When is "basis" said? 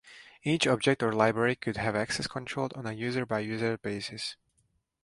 3.77-4.35